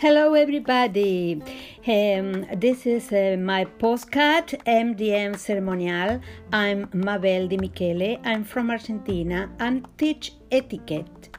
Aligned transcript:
Hello, 0.00 0.32
everybody. 0.32 1.42
Um, 1.86 2.46
this 2.56 2.86
is 2.86 3.12
uh, 3.12 3.36
my 3.38 3.66
postcard 3.66 4.46
MDM 4.66 5.36
ceremonial. 5.36 6.22
I'm 6.54 6.88
Mabel 6.94 7.46
Di 7.48 7.58
Michele. 7.58 8.18
I'm 8.24 8.42
from 8.42 8.70
Argentina 8.70 9.50
and 9.58 9.86
teach 9.98 10.32
etiquette. 10.50 11.36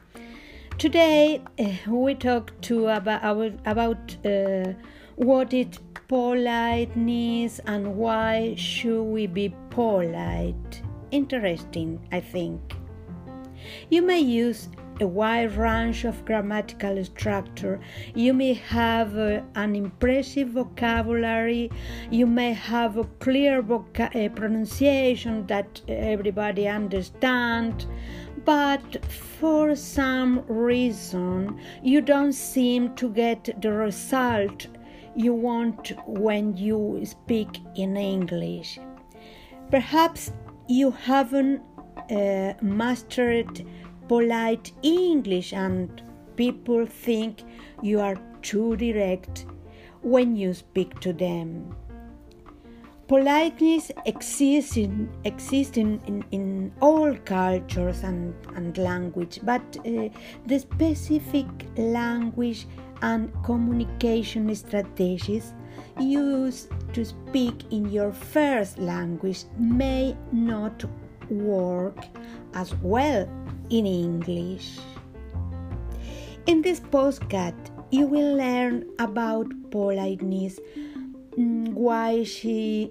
Today 0.78 1.42
uh, 1.58 1.90
we 1.90 2.14
talk 2.14 2.52
to 2.68 2.86
about 2.86 3.58
about 3.66 4.16
uh, 4.24 4.74
what 5.16 5.52
is 5.52 5.80
politeness 6.06 7.58
and 7.66 7.96
why 7.96 8.54
should 8.56 9.02
we 9.02 9.26
be 9.26 9.52
polite. 9.70 10.82
Interesting, 11.10 11.98
I 12.12 12.20
think. 12.20 12.60
You 13.90 14.02
may 14.02 14.20
use 14.20 14.68
a 15.02 15.06
wide 15.06 15.56
range 15.56 16.04
of 16.04 16.24
grammatical 16.24 17.04
structure. 17.04 17.80
You 18.14 18.32
may 18.32 18.54
have 18.54 19.18
uh, 19.18 19.42
an 19.56 19.74
impressive 19.74 20.50
vocabulary. 20.50 21.70
You 22.10 22.26
may 22.26 22.52
have 22.52 22.96
a 22.96 23.04
clear 23.18 23.62
voca- 23.62 24.34
pronunciation 24.34 25.46
that 25.48 25.80
everybody 25.88 26.68
understands. 26.68 27.86
But 28.44 29.04
for 29.06 29.74
some 29.74 30.44
reason, 30.48 31.60
you 31.82 32.00
don't 32.00 32.32
seem 32.32 32.94
to 32.96 33.08
get 33.10 33.60
the 33.60 33.72
result 33.72 34.66
you 35.14 35.34
want 35.34 35.92
when 36.06 36.56
you 36.56 37.02
speak 37.04 37.60
in 37.74 37.96
English. 37.96 38.78
Perhaps 39.70 40.32
you 40.68 40.90
haven't 40.90 41.60
uh, 42.10 42.54
mastered 42.60 43.64
polite 44.08 44.72
English 44.82 45.52
and 45.52 46.02
people 46.36 46.86
think 46.86 47.42
you 47.82 48.00
are 48.00 48.16
too 48.42 48.76
direct 48.76 49.46
when 50.02 50.36
you 50.36 50.52
speak 50.54 50.98
to 51.00 51.12
them. 51.12 51.74
Politeness 53.08 53.90
exists 54.06 54.76
in, 54.76 55.10
exists 55.24 55.76
in, 55.76 56.00
in, 56.06 56.24
in 56.30 56.72
all 56.80 57.14
cultures 57.24 58.02
and, 58.04 58.34
and 58.56 58.78
language, 58.78 59.38
but 59.42 59.60
uh, 59.78 60.08
the 60.46 60.58
specific 60.58 61.46
language 61.76 62.66
and 63.02 63.30
communication 63.44 64.54
strategies 64.54 65.52
used 66.00 66.70
to 66.94 67.04
speak 67.04 67.70
in 67.70 67.90
your 67.90 68.12
first 68.12 68.78
language 68.78 69.44
may 69.58 70.16
not 70.32 70.84
work 71.28 71.98
as 72.54 72.74
well 72.76 73.28
in 73.70 73.86
English. 73.86 74.78
In 76.46 76.62
this 76.62 76.80
postcard, 76.80 77.54
you 77.90 78.06
will 78.06 78.36
learn 78.36 78.84
about 78.98 79.46
politeness, 79.70 80.58
mm, 81.38 81.72
why 81.72 82.24
she, 82.24 82.90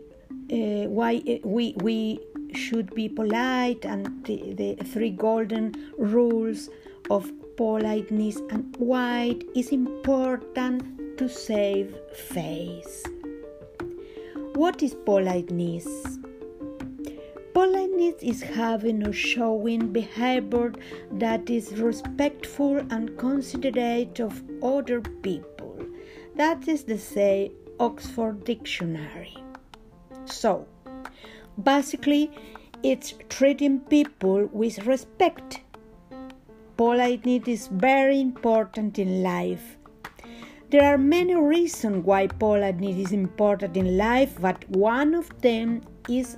uh, 0.51 0.87
why 0.87 1.21
uh, 1.27 1.47
we 1.47 1.73
we 1.83 2.19
should 2.53 2.93
be 2.95 3.09
polite, 3.09 3.85
and 3.85 4.23
the, 4.25 4.53
the 4.53 4.83
three 4.85 5.09
golden 5.09 5.75
rules 5.97 6.69
of 7.09 7.31
politeness, 7.57 8.37
and 8.49 8.75
why 8.77 9.35
it 9.35 9.43
is 9.55 9.69
important 9.69 11.17
to 11.17 11.27
save 11.27 11.93
face. 12.13 13.03
What 14.55 14.83
is 14.83 14.93
politeness? 14.93 16.20
Politeness 17.53 18.15
is 18.21 18.41
having 18.41 19.05
or 19.05 19.11
showing 19.11 19.91
behavior 19.91 20.73
that 21.11 21.49
is 21.49 21.73
respectful 21.73 22.77
and 22.89 23.17
considerate 23.17 24.19
of 24.21 24.41
other 24.63 25.01
people. 25.01 25.85
That 26.35 26.67
is 26.67 26.85
the 26.85 26.97
say 26.97 27.51
Oxford 27.79 28.45
Dictionary. 28.45 29.35
So, 30.25 30.65
basically, 31.61 32.31
it's 32.83 33.15
treating 33.27 33.81
people 33.81 34.47
with 34.53 34.85
respect. 34.85 35.61
Politeness 36.77 37.47
is 37.47 37.67
very 37.67 38.21
important 38.21 38.97
in 38.97 39.23
life. 39.23 39.77
There 40.69 40.85
are 40.85 40.97
many 40.97 41.35
reasons 41.35 42.05
why 42.05 42.27
politeness 42.27 42.95
is 42.95 43.11
important 43.11 43.75
in 43.75 43.97
life, 43.97 44.37
but 44.39 44.63
one 44.69 45.13
of 45.13 45.29
them 45.41 45.81
is 46.07 46.37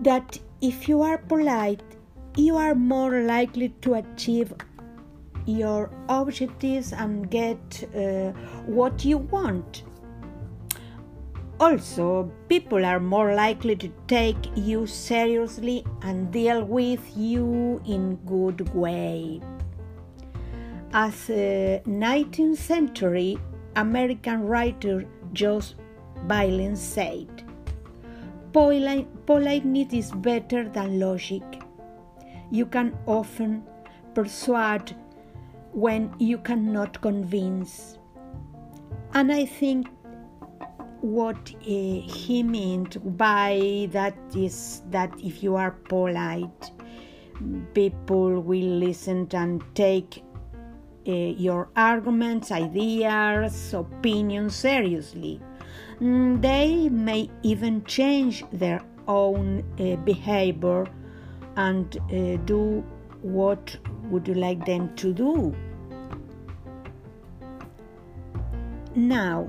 that 0.00 0.38
if 0.60 0.88
you 0.88 1.02
are 1.02 1.18
polite, 1.18 1.82
you 2.36 2.56
are 2.56 2.74
more 2.74 3.22
likely 3.22 3.70
to 3.80 3.94
achieve 3.94 4.52
your 5.46 5.90
objectives 6.08 6.92
and 6.92 7.30
get 7.30 7.84
uh, 7.94 8.32
what 8.66 9.04
you 9.04 9.18
want. 9.18 9.84
Also, 11.58 12.30
people 12.48 12.84
are 12.84 13.00
more 13.00 13.34
likely 13.34 13.74
to 13.76 13.90
take 14.08 14.36
you 14.54 14.86
seriously 14.86 15.84
and 16.02 16.30
deal 16.30 16.62
with 16.62 17.00
you 17.16 17.80
in 17.86 18.16
good 18.26 18.74
way. 18.74 19.40
As 20.92 21.30
a 21.30 21.82
19th 21.86 22.58
century 22.58 23.38
American 23.74 24.42
writer 24.42 25.06
Josh 25.32 25.74
Billings 26.26 26.80
said, 26.80 27.45
politeness 28.56 29.92
is 29.92 30.12
better 30.12 30.66
than 30.66 30.98
logic. 30.98 31.42
You 32.50 32.64
can 32.64 32.96
often 33.06 33.62
persuade 34.14 34.96
when 35.72 36.14
you 36.18 36.38
cannot 36.38 36.98
convince. 37.02 37.98
And 39.12 39.30
I 39.30 39.44
think 39.44 39.88
what 41.02 41.36
uh, 41.36 41.64
he 41.66 42.42
meant 42.42 43.18
by 43.18 43.88
that 43.92 44.16
is 44.34 44.80
that 44.90 45.12
if 45.22 45.42
you 45.42 45.56
are 45.56 45.72
polite, 45.72 46.70
people 47.74 48.40
will 48.40 48.78
listen 48.78 49.28
and 49.32 49.62
take 49.74 50.24
uh, 51.06 51.12
your 51.12 51.68
arguments, 51.76 52.50
ideas, 52.50 53.74
opinions 53.74 54.56
seriously. 54.56 55.42
Mm, 56.00 56.42
they 56.42 56.88
may 56.88 57.30
even 57.42 57.84
change 57.84 58.44
their 58.52 58.82
own 59.08 59.64
uh, 59.80 59.96
behavior 60.04 60.86
and 61.56 61.96
uh, 61.96 62.36
do 62.44 62.84
what 63.22 63.76
would 64.10 64.28
you 64.28 64.34
like 64.34 64.64
them 64.66 64.94
to 64.96 65.12
do. 65.12 65.54
Now 68.94 69.48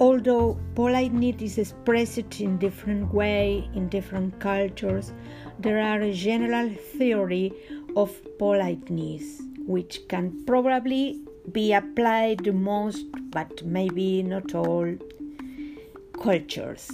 although 0.00 0.58
politeness 0.74 1.42
is 1.42 1.58
expressed 1.58 2.40
in 2.40 2.56
different 2.58 3.12
way 3.12 3.68
in 3.74 3.88
different 3.88 4.38
cultures 4.40 5.12
there 5.58 5.78
are 5.78 6.00
a 6.00 6.12
general 6.12 6.70
theory 6.96 7.52
of 7.96 8.10
politeness 8.38 9.42
which 9.66 10.00
can 10.08 10.42
probably 10.46 11.20
be 11.52 11.72
applied 11.72 12.44
to 12.44 12.52
most, 12.52 13.04
but 13.30 13.64
maybe 13.64 14.22
not 14.22 14.54
all, 14.54 14.94
cultures. 16.22 16.90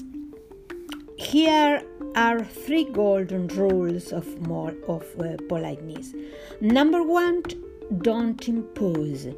Here 1.19 1.83
are 2.15 2.45
three 2.45 2.85
golden 2.85 3.49
rules 3.49 4.13
of 4.13 4.27
more 4.47 4.75
of 4.87 5.05
uh, 5.19 5.37
politeness. 5.49 6.13
Number 6.61 7.03
one, 7.03 7.43
don't 8.03 8.49
impose. 8.49 9.29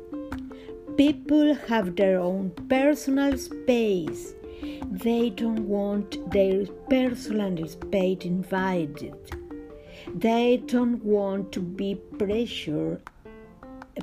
People 0.97 1.55
have 1.55 1.97
their 1.97 2.19
own 2.19 2.51
personal 2.69 3.39
space. 3.39 4.35
They 4.91 5.31
don't 5.31 5.61
want 5.69 6.31
their 6.33 6.67
personal 6.91 7.67
space 7.69 8.19
invaded. 8.23 9.15
They 10.15 10.63
don't 10.67 11.05
want 11.05 11.53
to 11.53 11.61
be 11.61 11.95
pressured 12.19 13.03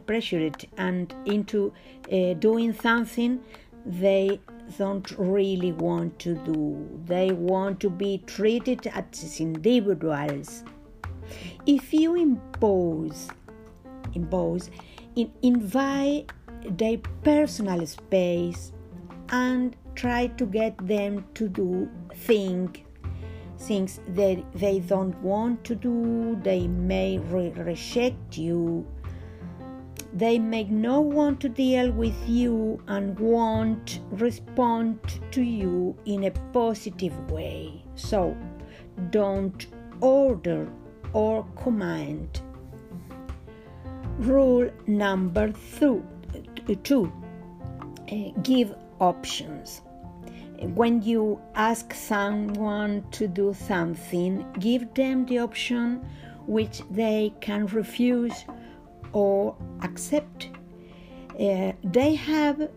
pressured 0.05 0.65
and 0.77 1.13
into 1.25 1.73
uh, 2.11 2.33
doing 2.33 2.73
something 2.73 3.41
they 3.85 4.39
don't 4.77 5.11
really 5.17 5.71
want 5.71 6.17
to 6.19 6.35
do. 6.43 6.99
They 7.05 7.31
want 7.31 7.79
to 7.81 7.89
be 7.89 8.23
treated 8.25 8.87
as 8.87 9.39
individuals. 9.39 10.63
If 11.65 11.93
you 11.93 12.15
impose, 12.15 13.29
impose, 14.13 14.69
in, 15.15 15.31
invite 15.41 16.31
their 16.67 16.97
personal 17.23 17.85
space 17.85 18.71
and 19.29 19.75
try 19.93 20.27
to 20.27 20.45
get 20.45 20.75
them 20.85 21.25
to 21.35 21.47
do 21.47 21.89
things 22.13 22.79
things 23.57 23.99
that 24.09 24.43
they 24.53 24.79
don't 24.79 25.17
want 25.21 25.63
to 25.63 25.75
do, 25.75 26.37
they 26.43 26.67
may 26.67 27.17
re- 27.17 27.53
reject 27.55 28.37
you 28.37 28.85
they 30.15 30.39
may 30.39 30.63
not 30.63 31.03
want 31.03 31.39
to 31.41 31.49
deal 31.49 31.91
with 31.91 32.15
you 32.27 32.81
and 32.87 33.19
won't 33.19 33.99
respond 34.11 34.97
to 35.31 35.43
you 35.43 35.95
in 36.05 36.23
a 36.23 36.31
positive 36.53 37.17
way. 37.29 37.83
So 37.95 38.35
don't 39.09 39.67
order 39.99 40.67
or 41.11 41.45
command. 41.61 42.41
Rule 44.17 44.71
number 44.87 45.53
two, 45.77 46.01
Two, 46.81 47.11
uh, 48.11 48.15
give 48.41 48.73
options. 48.99 49.81
When 50.73 51.03
you 51.03 51.39
ask 51.53 51.93
someone 51.93 53.03
to 53.11 53.27
do 53.27 53.53
something, 53.53 54.45
give 54.59 54.91
them 54.95 55.27
the 55.27 55.39
option 55.39 56.03
which 56.47 56.81
they 56.89 57.33
can 57.39 57.67
refuse 57.67 58.45
or 59.13 59.55
accept. 59.95 60.49
Uh, 61.39 61.71
they 61.83 62.15
have 62.15 62.69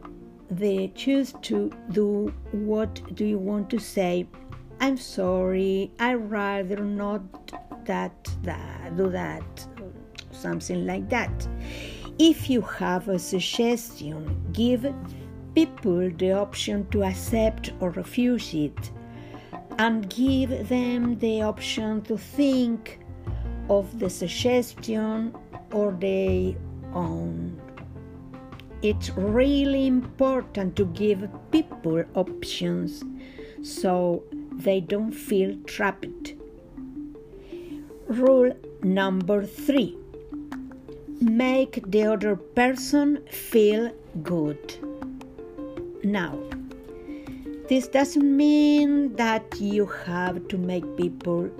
the 0.50 0.88
choose 0.94 1.34
to 1.42 1.70
do 1.90 2.32
what 2.52 3.02
do 3.14 3.26
you 3.26 3.36
want 3.36 3.68
to 3.68 3.78
say 3.78 4.26
i'm 4.80 4.96
sorry 4.96 5.90
i 5.98 6.14
rather 6.14 6.82
not 6.82 7.22
that, 7.84 8.16
that 8.42 8.96
do 8.96 9.10
that 9.10 9.66
something 10.30 10.86
like 10.86 11.06
that 11.10 11.46
if 12.18 12.48
you 12.48 12.62
have 12.62 13.08
a 13.08 13.18
suggestion 13.18 14.20
give 14.52 14.86
people 15.54 16.10
the 16.16 16.32
option 16.32 16.86
to 16.88 17.04
accept 17.04 17.72
or 17.80 17.90
refuse 17.90 18.54
it 18.54 18.90
and 19.78 20.08
give 20.08 20.68
them 20.68 21.18
the 21.18 21.42
option 21.42 22.00
to 22.02 22.16
think 22.16 23.00
of 23.68 23.98
the 23.98 24.08
suggestion 24.08 25.34
or 25.72 25.92
their 25.92 26.54
own 26.94 27.61
it's 28.81 29.11
really 29.17 29.87
important 29.87 30.76
to 30.76 30.85
give 30.87 31.29
people 31.50 32.05
options 32.14 33.02
so 33.62 34.23
they 34.52 34.81
don't 34.81 35.12
feel 35.12 35.56
trapped. 35.67 36.35
Rule 38.06 38.52
number 38.82 39.44
three 39.44 39.96
make 41.20 41.82
the 41.90 42.05
other 42.05 42.37
person 42.37 43.20
feel 43.26 43.90
good. 44.23 44.76
Now, 46.05 46.38
this 47.69 47.88
doesn't 47.88 48.37
mean 48.37 49.17
that 49.17 49.61
you 49.61 49.87
have 49.87 50.46
to 50.49 50.56
make 50.56 50.96
people 50.96 51.50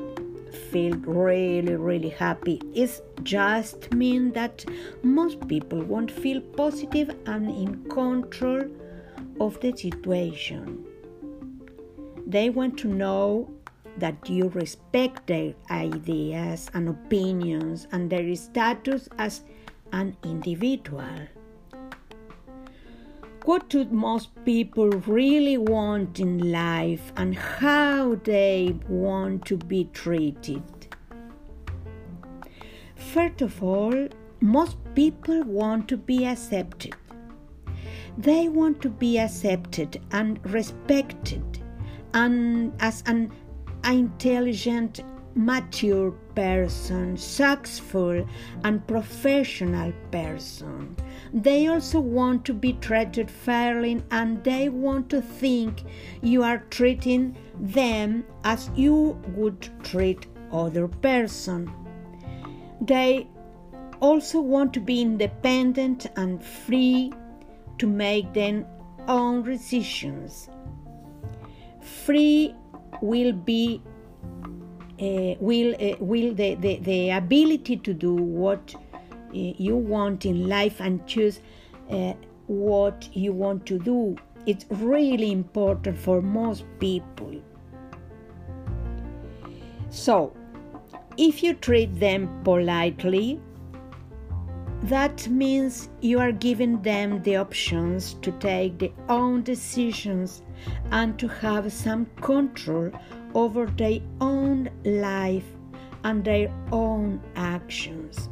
feel 0.70 0.96
really, 0.99 1.76
really 1.76 2.08
happy. 2.08 2.60
It 2.75 3.00
just 3.22 3.93
means 3.94 4.34
that 4.34 4.64
most 5.02 5.46
people 5.49 5.82
won't 5.82 6.10
feel 6.10 6.40
positive 6.40 7.14
and 7.26 7.49
in 7.50 7.84
control 7.88 8.64
of 9.40 9.60
the 9.60 9.76
situation. 9.76 10.84
They 12.26 12.50
want 12.50 12.78
to 12.81 12.88
know 12.88 13.50
that 13.96 14.28
you 14.28 14.49
respect 14.50 15.26
their 15.26 15.55
ideas 15.70 16.70
and 16.75 16.88
opinions 16.88 17.88
and 17.93 18.10
their 18.10 18.34
status 18.37 19.08
as 19.19 19.43
an 19.93 20.16
individual. 20.25 21.28
What 23.49 23.71
do 23.71 23.83
most 23.87 24.29
people 24.45 24.91
really 25.06 25.56
want 25.56 26.21
in 26.21 26.53
life 26.53 27.15
and 27.17 27.35
how 27.35 28.17
they 28.17 28.77
want 28.87 29.47
to 29.47 29.56
be 29.56 29.85
treated? 29.95 30.62
First 32.95 33.41
of 33.41 33.62
all, 33.62 34.09
most 34.43 34.77
people 34.95 35.45
want 35.45 35.89
to 35.89 35.97
be 35.97 36.27
accepted. 36.27 36.95
They 38.19 38.50
want 38.50 38.83
to 38.83 38.91
be 38.91 39.19
accepted 39.19 39.99
and 40.12 40.39
respected 40.44 41.43
and 42.12 42.75
as 42.81 43.03
an 43.06 43.33
intelligent 43.83 45.01
mature 45.38 46.11
person, 46.35 47.17
successful 47.17 48.26
and 48.64 48.85
professional 48.88 49.93
person. 50.11 50.96
They 51.32 51.69
also 51.69 52.00
want 52.00 52.44
to 52.46 52.52
be 52.52 52.73
treated 52.75 53.31
fairly 53.31 54.02
and 54.11 54.43
they 54.43 54.69
want 54.69 55.08
to 55.11 55.23
think 55.23 55.85
you 56.23 56.43
are 56.43 56.58
treating 56.70 57.37
them 57.55 58.25
as 58.43 58.69
you 58.75 59.17
would 59.37 59.69
treat 59.85 60.26
other 60.52 60.88
person. 60.88 61.73
They 62.81 63.29
also 64.00 64.41
want 64.41 64.75
to 64.75 64.81
be 64.81 65.00
independent 65.00 66.06
and 66.17 66.44
free 66.44 67.12
to 67.79 67.87
make 67.87 68.32
their 68.32 68.67
own 69.06 69.44
decisions. 69.44 70.49
Free 71.81 72.56
will 73.00 73.32
be 73.32 73.82
will 75.41 75.75
uh, 75.75 75.97
will 76.00 76.35
the, 76.35 76.55
the, 76.56 76.79
the 76.79 77.11
ability 77.11 77.77
to 77.77 77.95
do 77.95 78.15
what 78.15 78.75
uh, 78.75 78.81
you 79.33 79.77
want 79.77 80.27
in 80.27 80.49
life 80.49 80.81
and 80.81 81.06
choose 81.06 81.41
uh, 81.91 82.15
what 82.47 83.09
you 83.12 83.33
want 83.33 83.67
to 83.67 83.79
do. 83.79 84.17
It's 84.47 84.65
really 84.71 85.31
important 85.31 85.99
for 85.99 86.23
most 86.23 86.65
people. 86.81 87.35
So 89.91 90.35
if 91.17 91.43
you 91.43 91.55
treat 91.55 91.99
them 91.99 92.41
politely 92.44 93.41
that 94.83 95.27
means 95.29 95.89
you 96.01 96.21
are 96.21 96.31
giving 96.31 96.81
them 96.83 97.21
the 97.25 97.37
options 97.37 98.15
to 98.23 98.31
take 98.33 98.79
their 98.79 98.93
own 99.09 99.43
decisions 99.43 100.43
and 100.93 101.19
to 101.19 101.27
have 101.27 101.73
some 101.73 102.06
control 102.21 102.91
over 103.35 103.67
their 103.67 104.01
own 104.21 104.71
life 104.85 105.45
and 106.05 106.25
their 106.25 106.53
own 106.73 107.21
actions. 107.37 108.29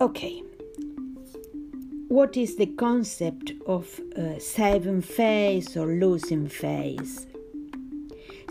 Okay, 0.00 0.42
what 2.08 2.36
is 2.36 2.56
the 2.56 2.66
concept 2.66 3.52
of 3.66 4.00
uh, 4.16 4.38
saving 4.38 5.02
face 5.02 5.76
or 5.76 5.86
losing 5.86 6.48
face? 6.48 7.26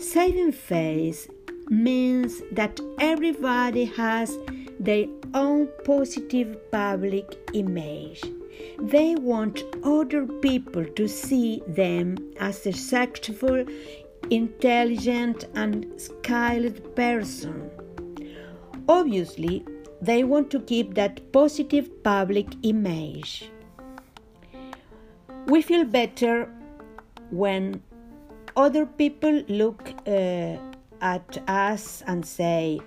Saving 0.00 0.52
face 0.52 1.28
means 1.68 2.42
that 2.52 2.80
everybody 2.98 3.84
has 3.84 4.36
their 4.80 5.06
own 5.34 5.68
positive 5.84 6.70
public 6.70 7.38
image. 7.54 8.22
They 8.78 9.14
want 9.14 9.64
other 9.82 10.26
people 10.26 10.84
to 10.84 11.08
see 11.08 11.62
them 11.66 12.16
as 12.40 12.66
a 12.66 12.72
successful, 12.72 13.64
intelligent, 14.30 15.46
and 15.54 15.86
skilled 16.00 16.94
person. 16.96 17.70
Obviously, 18.88 19.64
they 20.02 20.24
want 20.24 20.50
to 20.50 20.60
keep 20.60 20.94
that 20.94 21.32
positive 21.32 22.02
public 22.02 22.48
image. 22.62 23.50
We 25.46 25.62
feel 25.62 25.84
better 25.84 26.50
when 27.30 27.82
other 28.56 28.86
people 28.86 29.42
look 29.48 29.92
uh, 30.06 30.56
at 31.00 31.38
us 31.48 32.02
and 32.06 32.24
say, 32.24 32.80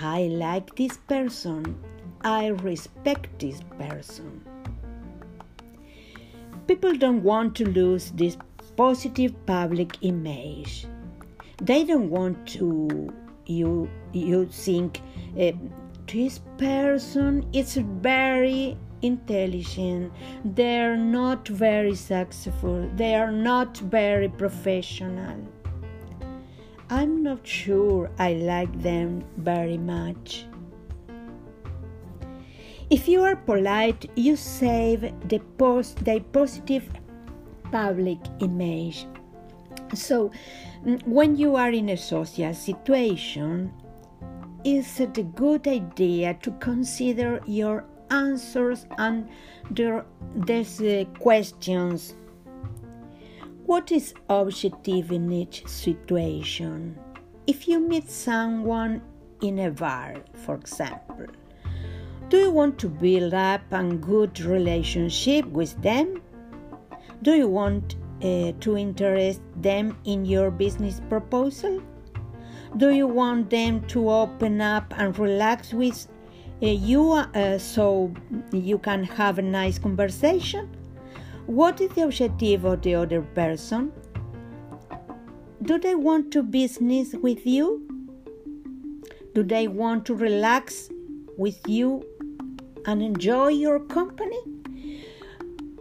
I 0.00 0.22
like 0.24 0.74
this 0.76 0.96
person, 0.96 1.78
I 2.22 2.48
respect 2.48 3.38
this 3.38 3.60
person. 3.78 4.44
People 6.66 6.96
don't 6.96 7.22
want 7.22 7.54
to 7.56 7.64
lose 7.64 8.10
this 8.12 8.36
positive 8.76 9.34
public 9.46 9.96
image. 10.00 10.86
They 11.62 11.84
don't 11.84 12.10
want 12.10 12.46
to 12.58 13.12
you 13.46 13.88
you 14.12 14.46
think 14.46 15.00
uh, 15.40 15.52
this 16.06 16.40
person 16.58 17.46
is 17.52 17.76
very 17.76 18.76
intelligent. 19.02 20.12
They're 20.44 20.96
not 20.96 21.46
very 21.48 21.94
successful. 21.94 22.90
They 22.96 23.14
are 23.14 23.32
not 23.32 23.76
very 23.78 24.28
professional. 24.28 25.38
I'm 26.88 27.24
not 27.24 27.44
sure 27.44 28.10
i 28.16 28.34
like 28.34 28.80
them 28.80 29.24
very 29.38 29.76
much 29.76 30.46
if 32.88 33.08
you 33.08 33.22
are 33.22 33.36
polite, 33.36 34.08
you 34.14 34.36
save 34.36 35.00
the, 35.28 35.40
post, 35.58 36.04
the 36.04 36.20
positive 36.32 36.88
public 37.72 38.18
image. 38.40 39.06
So, 39.94 40.30
mm, 40.84 41.02
when 41.06 41.36
you 41.36 41.56
are 41.56 41.70
in 41.70 41.88
a 41.88 41.96
social 41.96 42.54
situation, 42.54 43.72
is 44.64 45.00
it 45.00 45.18
a 45.18 45.22
good 45.22 45.66
idea 45.66 46.34
to 46.42 46.50
consider 46.52 47.40
your 47.46 47.84
answers 48.10 48.86
and 48.98 49.28
these 49.70 50.80
uh, 50.80 51.04
questions? 51.18 52.14
What 53.64 53.90
is 53.90 54.14
objective 54.28 55.10
in 55.10 55.32
each 55.32 55.66
situation? 55.66 56.98
If 57.48 57.66
you 57.66 57.80
meet 57.80 58.08
someone 58.08 59.02
in 59.40 59.58
a 59.58 59.70
bar, 59.70 60.16
for 60.34 60.54
example, 60.54 61.26
do 62.28 62.38
you 62.38 62.50
want 62.50 62.78
to 62.78 62.88
build 62.88 63.34
up 63.34 63.60
a 63.72 63.84
good 63.94 64.40
relationship 64.40 65.44
with 65.46 65.80
them? 65.82 66.20
Do 67.22 67.34
you 67.34 67.48
want 67.48 67.96
uh, 68.22 68.52
to 68.60 68.76
interest 68.76 69.40
them 69.56 69.96
in 70.04 70.24
your 70.24 70.50
business 70.50 71.00
proposal? 71.08 71.82
Do 72.76 72.90
you 72.90 73.06
want 73.06 73.50
them 73.50 73.86
to 73.88 74.10
open 74.10 74.60
up 74.60 74.92
and 74.96 75.18
relax 75.18 75.72
with 75.72 76.08
uh, 76.62 76.66
you 76.66 77.12
uh, 77.12 77.58
so 77.58 78.12
you 78.50 78.78
can 78.78 79.04
have 79.04 79.38
a 79.38 79.42
nice 79.42 79.78
conversation 79.78 80.74
what 81.46 81.80
is 81.80 81.90
the 81.90 82.02
objective 82.02 82.64
of 82.64 82.82
the 82.82 82.94
other 82.94 83.22
person 83.22 83.92
do 85.62 85.78
they 85.78 85.94
want 85.94 86.32
to 86.32 86.42
business 86.42 87.12
with 87.22 87.46
you 87.46 87.86
do 89.34 89.44
they 89.44 89.68
want 89.68 90.04
to 90.04 90.14
relax 90.14 90.88
with 91.36 91.60
you 91.68 92.02
and 92.86 93.02
enjoy 93.02 93.48
your 93.48 93.80
company 93.80 94.40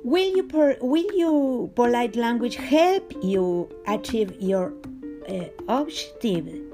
will 0.03 0.35
you 0.35 0.43
per, 0.43 0.77
will 0.81 1.11
you 1.15 1.71
polite 1.75 2.15
language 2.15 2.55
help 2.55 3.13
you 3.23 3.69
achieve 3.87 4.35
your 4.39 4.73
uh, 5.29 5.45
objective 5.67 6.65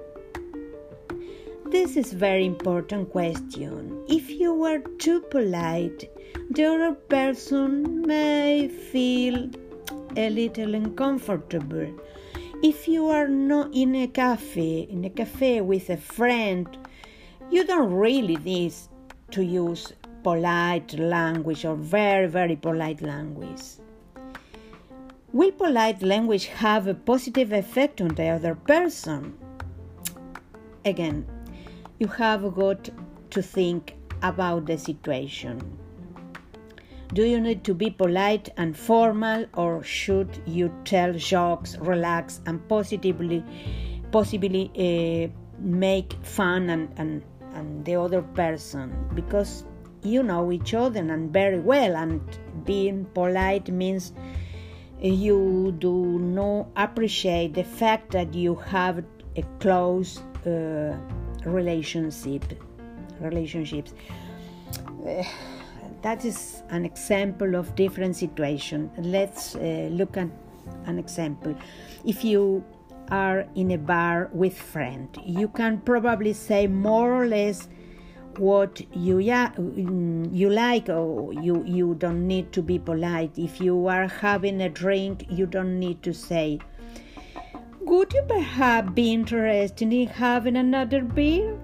this 1.72 1.96
is 1.96 2.12
very 2.12 2.46
important 2.46 3.12
question. 3.12 4.04
If 4.10 4.30
you 4.30 4.62
are 4.66 4.80
too 5.00 5.22
polite, 5.22 6.04
the 6.50 6.66
other 6.66 6.94
person 6.94 8.02
may 8.02 8.68
feel 8.68 9.50
a 10.18 10.30
little 10.30 10.76
uncomfortable. 10.76 11.88
If 12.62 12.90
you 12.90 13.08
are 13.08 13.30
not 13.30 13.74
in 13.74 13.96
a 13.96 14.08
cafe, 14.08 14.82
in 14.82 15.06
a 15.06 15.10
cafe 15.10 15.62
with 15.62 15.90
a 15.90 15.96
friend, 15.96 16.68
you 17.50 17.66
don't 17.66 17.94
really 17.94 18.36
need 18.36 18.74
to 19.30 19.42
use 19.42 19.94
polite 20.24 20.94
language 21.00 21.66
or 21.66 21.75
very, 21.75 22.28
very 22.28 22.56
polite 22.56 23.01
language. 23.01 23.62
Will 25.34 25.51
polite 25.51 26.01
language 26.01 26.48
have 26.48 26.88
a 26.88 26.94
positive 26.94 27.54
effect 27.54 28.01
on 28.01 28.10
the 28.10 28.28
other 28.28 28.56
person? 28.56 29.38
Again, 30.84 31.25
you 32.00 32.08
have 32.08 32.54
got 32.56 32.90
to 33.30 33.42
think 33.42 33.96
about 34.22 34.66
the 34.66 34.78
situation. 34.78 35.78
Do 37.13 37.24
you 37.25 37.40
need 37.40 37.63
to 37.66 37.74
be 37.74 37.90
polite 37.90 38.50
and 38.58 38.75
formal, 38.75 39.46
or 39.54 39.84
should 39.84 40.42
you 40.46 40.74
tell 40.86 41.13
jokes, 41.13 41.78
relax, 41.78 42.42
and 42.46 42.66
positively, 42.70 43.44
possibly 44.12 44.72
uh, 44.75 45.32
make 45.60 46.13
fun 46.24 46.70
and, 46.70 46.90
and, 46.98 47.24
and 47.54 47.84
the 47.86 47.96
other 47.96 48.22
person? 48.22 48.94
Because 49.13 49.66
you 50.03 50.24
know 50.24 50.51
each 50.51 50.74
other 50.74 51.00
and 51.00 51.31
very 51.31 51.60
well, 51.60 51.96
and 51.96 52.22
being 52.65 53.05
polite 53.13 53.70
means 53.70 54.13
you 55.00 55.75
do 55.79 56.20
not 56.20 56.67
appreciate 56.75 57.53
the 57.53 57.63
fact 57.63 58.12
that 58.12 58.34
you 58.34 58.55
have 58.55 59.03
a 59.36 59.43
close. 59.60 60.22
Uh, 60.46 60.98
relationship 61.46 62.43
relationships 63.20 63.93
uh, 65.08 65.24
that 66.01 66.25
is 66.25 66.63
an 66.70 66.86
example 66.86 67.55
of 67.55 67.75
different 67.75 68.15
situation 68.15 68.89
let's 68.98 69.55
uh, 69.55 69.88
look 69.91 70.17
at 70.17 70.27
an 70.86 70.98
example 70.98 71.55
if 72.05 72.24
you 72.24 72.63
are 73.10 73.46
in 73.55 73.72
a 73.72 73.77
bar 73.77 74.29
with 74.34 74.58
friend 74.58 75.10
you 75.25 75.48
can 75.50 75.79
probably 75.81 76.34
say 76.34 76.65
more 76.65 77.13
or 77.13 77.27
less 77.27 77.67
what 78.40 78.82
you 78.96 79.20
ya- 79.20 79.52
you 79.76 80.50
like 80.50 80.90
or 80.90 81.34
you 81.34 81.64
you 81.66 81.96
don't 81.96 82.28
need 82.28 82.52
to 82.52 82.62
be 82.62 82.80
polite 82.80 83.32
if 83.38 83.62
you 83.62 83.88
are 83.88 84.08
having 84.08 84.62
a 84.62 84.70
drink 84.70 85.26
you 85.30 85.46
don't 85.46 85.80
need 85.80 86.02
to 86.04 86.14
say 86.14 86.60
would 87.92 88.14
you 88.14 88.22
perhaps 88.28 88.92
be 88.94 89.12
interested 89.12 89.92
in 89.92 90.08
having 90.08 90.56
another 90.56 91.02
beer? 91.02 91.58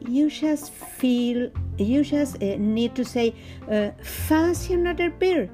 You 0.00 0.30
just 0.30 0.72
feel, 0.72 1.50
you 1.78 2.04
just 2.04 2.42
uh, 2.42 2.56
need 2.58 2.94
to 2.94 3.04
say, 3.04 3.34
uh, 3.70 3.90
fancy 4.02 4.74
another 4.74 5.10
beer? 5.10 5.50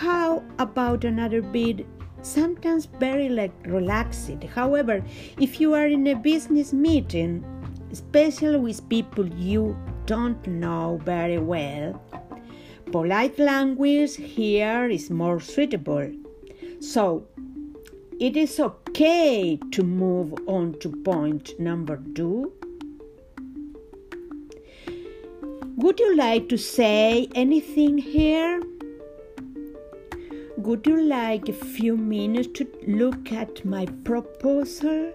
How 0.00 0.42
about 0.58 1.04
another 1.04 1.40
beer? 1.40 1.76
Sometimes 2.22 2.86
very 2.86 3.28
like 3.28 3.52
relaxed. 3.64 4.42
However, 4.54 5.04
if 5.38 5.60
you 5.60 5.72
are 5.74 5.86
in 5.86 6.06
a 6.08 6.14
business 6.14 6.72
meeting, 6.72 7.44
especially 7.92 8.58
with 8.58 8.88
people 8.88 9.26
you 9.26 9.76
don't 10.06 10.46
know 10.46 11.00
very 11.04 11.38
well, 11.38 12.02
polite 12.92 13.38
language 13.38 14.16
here 14.16 14.88
is 14.88 15.10
more 15.10 15.40
suitable. 15.40 16.10
So, 16.80 17.26
it 18.20 18.36
is 18.36 18.58
okay 18.58 19.58
to 19.70 19.82
move 19.82 20.34
on 20.46 20.74
to 20.80 20.90
point 20.90 21.58
number 21.60 22.02
two. 22.14 22.52
Would 25.76 26.00
you 26.00 26.16
like 26.16 26.48
to 26.48 26.58
say 26.58 27.28
anything 27.34 27.98
here? 27.98 28.60
Would 30.56 30.84
you 30.88 31.00
like 31.02 31.48
a 31.48 31.52
few 31.52 31.96
minutes 31.96 32.48
to 32.54 32.66
look 32.88 33.30
at 33.30 33.64
my 33.64 33.86
proposal? 34.02 35.12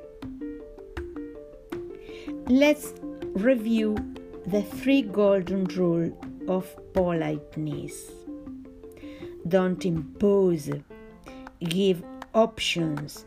Let's 2.48 2.94
review 3.34 3.96
the 4.46 4.62
three 4.62 5.02
golden 5.02 5.66
rule 5.66 6.18
of 6.48 6.76
politeness. 6.94 8.12
Don't 9.48 9.86
impose, 9.86 10.70
give 11.60 12.04
options 12.34 13.26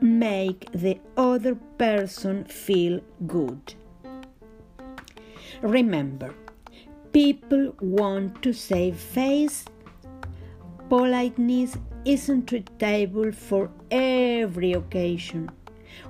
make 0.00 0.70
the 0.72 0.98
other 1.16 1.54
person 1.78 2.44
feel 2.44 3.00
good. 3.26 3.74
Remember, 5.62 6.34
people 7.12 7.74
want 7.80 8.42
to 8.42 8.52
save 8.52 8.96
face. 8.96 9.64
Politeness 10.90 11.78
isn't 12.04 12.50
suitable 12.50 13.32
for 13.32 13.70
every 13.90 14.72
occasion. 14.74 15.50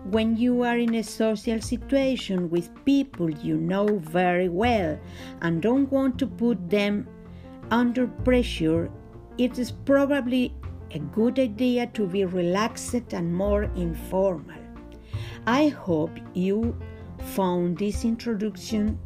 When 0.04 0.36
you 0.36 0.62
are 0.62 0.78
in 0.78 0.94
a 0.94 1.02
social 1.02 1.60
situation 1.60 2.50
with 2.50 2.70
people 2.84 3.30
you 3.30 3.56
know 3.56 3.98
very 3.98 4.48
well 4.48 4.98
and 5.42 5.62
don't 5.62 5.90
want 5.90 6.18
to 6.18 6.26
put 6.26 6.70
them 6.70 7.06
under 7.70 8.06
pressure, 8.06 8.90
it 9.38 9.58
is 9.58 9.72
probably 9.72 10.54
a 10.92 10.98
good 10.98 11.38
idea 11.38 11.86
to 11.88 12.06
be 12.06 12.24
relaxed 12.24 13.12
and 13.12 13.34
more 13.34 13.64
informal. 13.74 14.60
I 15.46 15.68
hope 15.68 16.12
you 16.34 16.76
found 17.18 17.78
this 17.78 18.04
introduction 18.04 18.98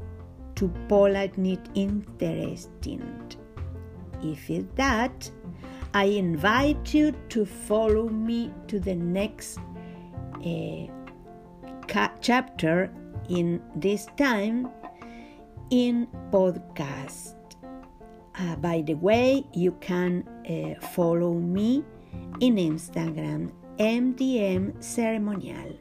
to 0.57 0.69
politeness 0.89 1.59
interesting. 1.75 3.03
If 4.23 4.51
it's 4.51 4.67
that, 4.75 5.31
I 5.95 6.05
invite 6.05 6.93
you 6.93 7.13
to 7.31 7.47
follow 7.47 8.09
me 8.09 8.53
to 8.67 8.79
the 8.79 8.95
next 8.95 9.59
ca- 11.89 12.15
chapter 12.21 12.91
in 13.29 13.63
this 13.75 14.07
time 14.17 14.69
in 15.71 16.09
podcast. 16.31 17.35
Uh, 18.39 18.57
by 18.57 18.83
the 18.83 18.95
way, 18.95 19.45
you 19.53 19.73
can 19.81 20.23
uh, 20.49 20.81
follow 20.89 21.35
me 21.35 21.85
in 22.41 22.57
Instagram, 22.57 23.51
MDM 23.79 24.83
Ceremonial. 24.83 25.77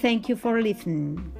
Thank 0.00 0.28
you 0.28 0.36
for 0.36 0.60
listening. 0.62 1.32